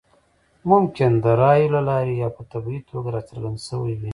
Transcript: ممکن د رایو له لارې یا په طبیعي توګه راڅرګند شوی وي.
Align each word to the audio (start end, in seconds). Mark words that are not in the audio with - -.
ممکن 0.71 1.11
د 1.23 1.25
رایو 1.41 1.73
له 1.75 1.81
لارې 1.89 2.13
یا 2.23 2.29
په 2.37 2.41
طبیعي 2.51 2.81
توګه 2.89 3.09
راڅرګند 3.15 3.57
شوی 3.67 3.93
وي. 4.01 4.09